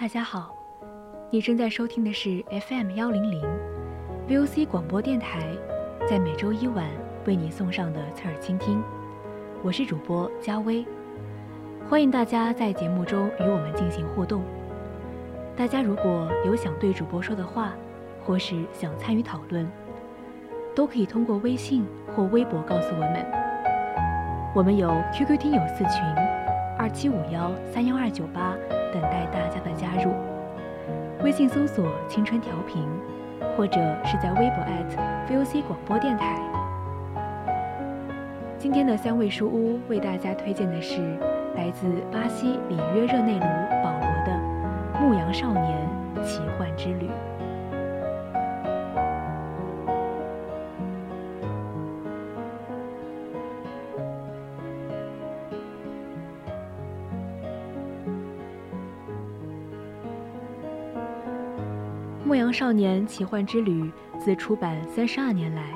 [0.00, 0.54] 大家好，
[1.28, 3.42] 你正在收听的是 FM 幺零零
[4.26, 5.46] VOC 广播电台，
[6.08, 6.88] 在每周一晚
[7.26, 8.82] 为你送上的侧耳倾听，
[9.62, 10.86] 我是主播佳薇，
[11.86, 14.42] 欢迎大家在节目中与我们进行互动。
[15.54, 17.74] 大家如果有想对主播说的话，
[18.24, 19.70] 或是想参与讨论，
[20.74, 23.26] 都可以通过微信或微博告诉我们。
[24.54, 26.02] 我们有 QQ 听友四群
[26.78, 28.56] 二七五幺三幺二九八。
[28.92, 30.12] 等待大家的加入，
[31.22, 32.86] 微信搜索“青春调频”，
[33.56, 34.64] 或者是在微博
[35.28, 36.38] @VOC 广播电台。
[38.58, 41.00] 今天的三味书屋为大家推荐的是
[41.56, 43.46] 来自巴西里约热内卢
[43.82, 44.32] 保罗的
[45.00, 45.88] 《牧羊少年
[46.22, 46.40] 奇
[62.30, 63.82] 牧羊少年奇幻之旅》
[64.16, 65.72] 自出版三十二年来，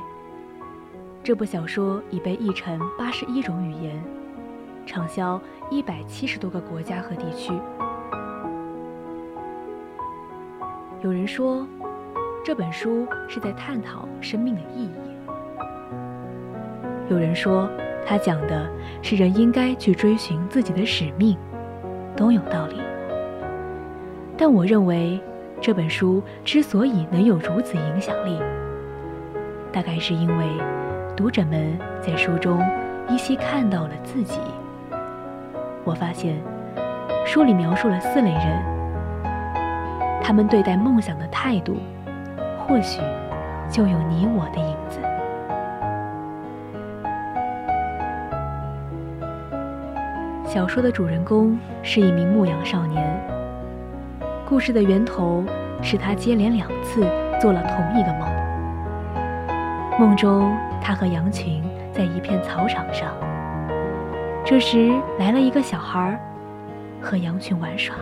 [1.20, 4.00] 这部小说已被译成八十一种语言，
[4.86, 7.52] 畅销一百七十多个国家和地区。
[11.02, 11.66] 有人说，
[12.44, 14.91] 这本书是在探讨生命的意义；
[17.10, 17.69] 有人说，
[18.06, 18.71] 它讲的
[19.03, 21.36] 是人应该去追寻自己的使命，
[22.16, 22.81] 都有道理。
[24.38, 25.21] 但我认为。
[25.60, 28.38] 这本书之所以能有如此影响力，
[29.72, 30.47] 大概是因为
[31.16, 32.62] 读者们在书中
[33.09, 34.41] 依稀看到了自己。
[35.84, 36.37] 我发现，
[37.25, 38.62] 书里描述了四类人，
[40.22, 41.78] 他们对待梦想的态度，
[42.59, 43.00] 或许
[43.71, 45.00] 就有你我的影子。
[50.47, 53.34] 小说的主人公是一名牧羊少年。
[54.47, 55.43] 故事的源头
[55.82, 57.00] 是他接连两次
[57.41, 58.28] 做了同一个梦。
[59.99, 61.62] 梦中，他和羊群
[61.93, 63.15] 在一片草场上。
[64.44, 66.21] 这时来了一个小孩，
[67.00, 67.97] 和羊群玩耍。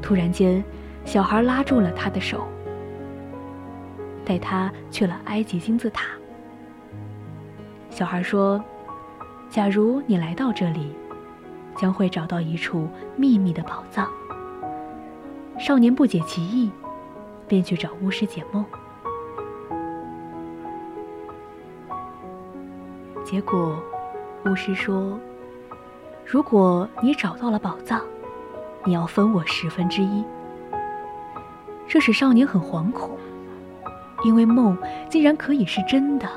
[0.00, 0.64] 突然间，
[1.04, 2.46] 小孩拉住了他的手，
[4.24, 6.06] 带他去了埃及金字塔。
[7.90, 8.64] 小孩说
[9.50, 10.94] ：“假如你来到这里，
[11.76, 14.08] 将会找到一处秘密的宝藏。”
[15.58, 16.70] 少年不解其意，
[17.48, 18.64] 便去找巫师解梦。
[23.24, 23.76] 结果，
[24.46, 25.18] 巫师说
[26.24, 28.00] ：“如果你找到了宝藏，
[28.84, 30.24] 你要分我十分之一。”
[31.88, 33.18] 这使少年很惶恐，
[34.24, 34.78] 因为梦
[35.10, 36.28] 竟然可以是真的。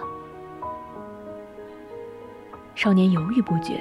[2.73, 3.79] 少年犹豫不决，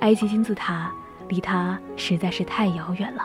[0.00, 0.92] 埃及金字塔
[1.28, 3.22] 离他实在是太遥远了。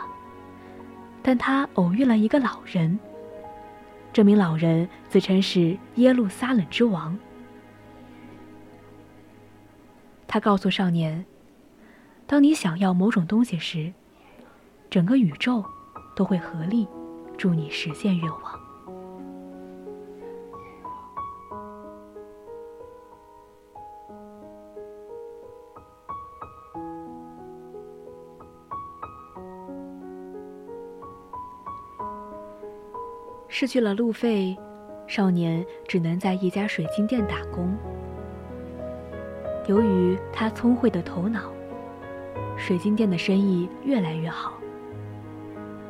[1.26, 2.98] 但他偶遇了一个老人。
[4.12, 7.18] 这名老人自称是耶路撒冷之王。
[10.28, 11.24] 他告诉少年
[12.26, 13.92] ：“当你想要某种东西时，
[14.90, 15.64] 整个宇宙
[16.14, 16.86] 都会合力
[17.38, 18.60] 助你实现愿望。”
[33.56, 34.58] 失去了路费，
[35.06, 37.72] 少年只能在一家水晶店打工。
[39.68, 41.42] 由于他聪慧的头脑，
[42.56, 44.54] 水晶店的生意越来越好。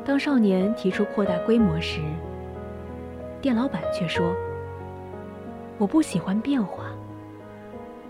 [0.05, 2.03] 当少年提出扩大规模时，
[3.41, 4.37] 店老板却说
[5.81, 6.91] ：“我不喜欢变化，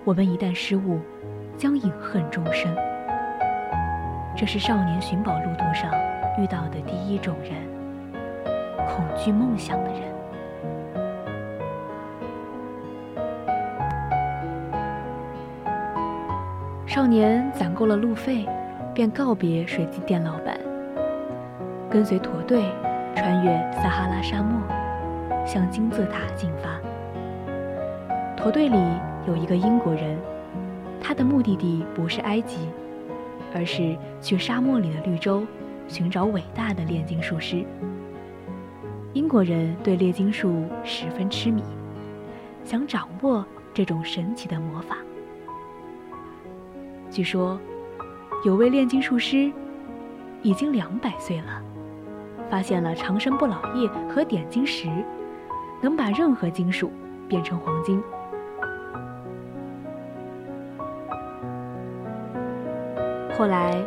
[0.02, 0.98] 我们一旦失误，
[1.56, 2.74] 将饮恨终生。”
[4.36, 5.92] 这是少年寻宝路途上
[6.40, 7.73] 遇到的第一种人。
[8.86, 10.02] 恐惧梦想的人，
[16.86, 18.46] 少年攒够了路费，
[18.94, 20.58] 便告别水晶店老板，
[21.90, 22.62] 跟随驼队
[23.16, 24.60] 穿越撒哈拉沙漠，
[25.44, 26.80] 向金字塔进发。
[28.36, 28.78] 驼队里
[29.26, 30.18] 有一个英国人，
[31.00, 32.68] 他的目的地不是埃及，
[33.54, 35.44] 而是去沙漠里的绿洲，
[35.88, 37.64] 寻找伟大的炼金术师。
[39.14, 41.62] 英国人对炼金术十分痴迷，
[42.64, 44.96] 想掌握这种神奇的魔法。
[47.10, 47.56] 据说，
[48.44, 49.52] 有位炼金术师
[50.42, 51.62] 已经两百岁了，
[52.50, 54.88] 发现了长生不老液和点金石，
[55.80, 56.90] 能把任何金属
[57.28, 58.02] 变成黄金。
[63.38, 63.80] 后来，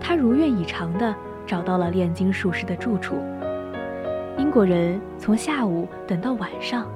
[0.00, 1.14] 他如愿以偿地
[1.46, 3.14] 找到了炼金术师的住处。
[4.38, 6.86] 英国人从下午等到晚上，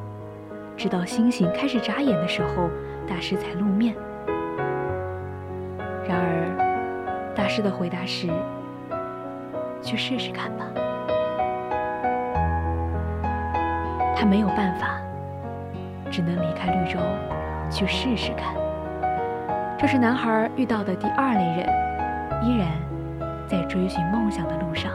[0.76, 2.70] 直到星星开始眨眼的时候，
[3.04, 3.96] 大师才露面。
[6.06, 8.28] 然而，大师的回答是
[9.82, 10.64] ：“去试试看吧。”
[14.14, 15.00] 他没有办法，
[16.12, 17.00] 只能离开绿洲，
[17.68, 18.54] 去试试看。
[19.76, 21.68] 这是男孩遇到的第二类人，
[22.44, 22.68] 依然
[23.48, 24.92] 在追寻梦想的路上，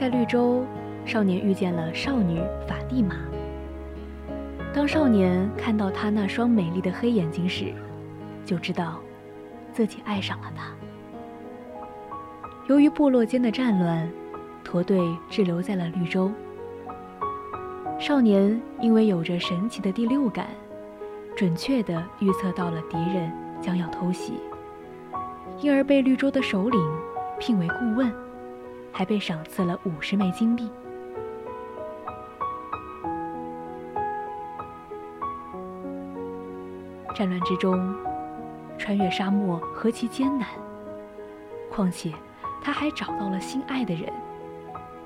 [0.00, 0.64] 在绿洲，
[1.04, 3.16] 少年遇见了少女法蒂玛。
[4.72, 7.74] 当少年看到她那双美丽的黑眼睛时，
[8.42, 8.98] 就知道
[9.74, 10.72] 自己爱上了她。
[12.66, 14.10] 由于部落间的战乱，
[14.64, 14.98] 驼队
[15.28, 16.32] 滞留在了绿洲。
[17.98, 20.46] 少年因为有着神奇的第六感，
[21.36, 23.30] 准确地预测到了敌人
[23.60, 24.40] 将要偷袭，
[25.60, 26.80] 因而被绿洲的首领
[27.38, 28.10] 聘为顾问。
[28.92, 30.70] 还被赏赐了五十枚金币。
[37.14, 37.94] 战乱之中，
[38.78, 40.48] 穿越沙漠何其艰难！
[41.70, 42.14] 况且，
[42.62, 44.10] 他还找到了心爱的人，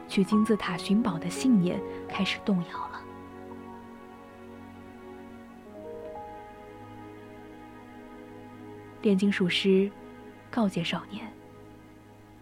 [0.07, 3.01] 去金字塔寻宝的信念开始动摇了。
[9.03, 9.91] 炼金术师
[10.51, 11.27] 告诫少年：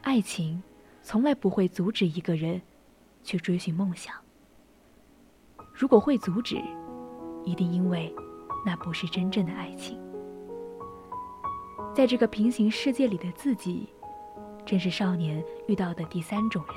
[0.02, 0.62] 爱情。
[1.02, 2.62] 从来不会阻止一个人
[3.22, 4.14] 去追寻梦想。
[5.72, 6.56] 如果会阻止，
[7.44, 8.14] 一定因为
[8.64, 10.00] 那不是真正的爱情。
[11.94, 13.88] 在这个平行世界里的自己，
[14.64, 16.76] 正是少年遇到的第三种人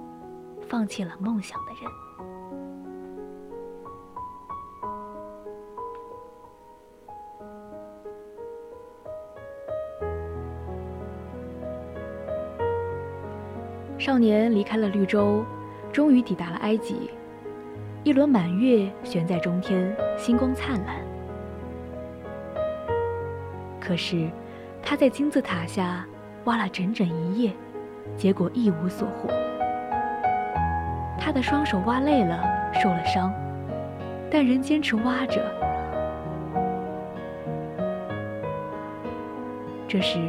[0.68, 2.07] ——放弃了梦想的人。
[13.98, 15.44] 少年离开了绿洲，
[15.92, 17.10] 终于抵达了埃及。
[18.04, 20.96] 一轮满月悬在中天，星光灿烂。
[23.80, 24.30] 可是，
[24.80, 26.06] 他在金字塔下
[26.44, 27.52] 挖了整整一夜，
[28.16, 29.28] 结果一无所获。
[31.18, 32.40] 他的双手挖累了，
[32.80, 33.32] 受了伤，
[34.30, 35.42] 但仍坚持挖着。
[39.88, 40.20] 这时，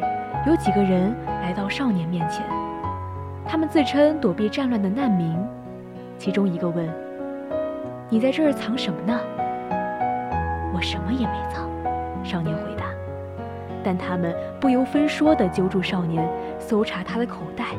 [0.48, 2.44] 有几个人来到少年面前。
[3.52, 5.36] 他们自称躲避战乱的难民，
[6.20, 6.88] 其中一个问
[8.08, 9.20] ：“你在这儿藏什么呢
[10.72, 11.68] ？”“我什么也没藏。”
[12.24, 12.86] 少年回答。
[13.84, 17.70] 但他们不由分说地揪住少年，搜查他的口袋，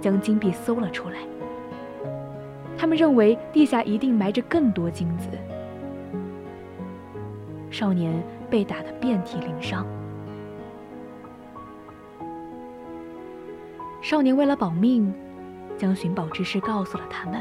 [0.00, 1.16] 将金币搜了出来。
[2.78, 5.28] 他们认为地下一定埋着更多金子。
[7.68, 8.14] 少年
[8.48, 9.84] 被打得遍体鳞伤。
[14.02, 15.12] 少年为了保命，
[15.76, 17.40] 将寻宝之事告诉了他们，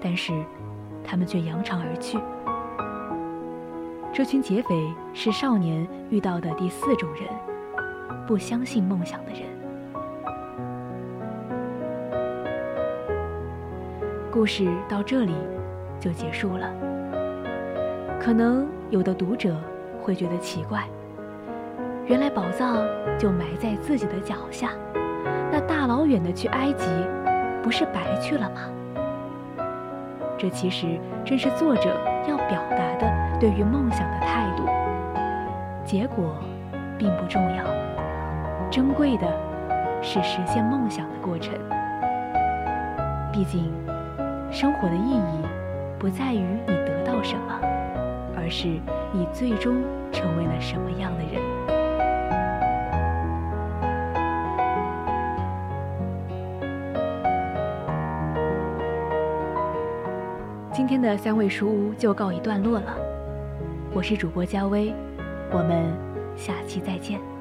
[0.00, 0.32] 但是
[1.02, 2.18] 他们却扬长而去。
[4.12, 7.28] 这群劫匪是少年遇到的第四种人，
[8.26, 9.42] 不相信梦想的人。
[14.30, 15.34] 故事到这里
[15.98, 16.72] 就结束了。
[18.20, 19.56] 可能有的读者
[20.02, 20.84] 会觉得奇怪。
[22.06, 22.84] 原来宝藏
[23.18, 24.72] 就埋在自己的脚下，
[25.70, 26.84] 大老远的去埃及，
[27.62, 28.62] 不是白去了吗？
[30.36, 31.96] 这其实正是作者
[32.28, 34.64] 要表达的对于梦想的态度。
[35.84, 36.34] 结果
[36.98, 37.64] 并不重要，
[38.68, 39.28] 珍贵的
[40.02, 41.54] 是实现梦想的过程。
[43.32, 43.72] 毕竟，
[44.50, 45.46] 生活的意义
[46.00, 47.60] 不在于你得到什么，
[48.36, 48.66] 而是
[49.12, 49.76] 你最终
[50.10, 51.59] 成为了什么样的人。
[60.90, 62.96] 今天的三味书屋就告一段落了。
[63.94, 64.92] 我是主播佳薇，
[65.52, 65.88] 我们
[66.36, 67.20] 下期再见。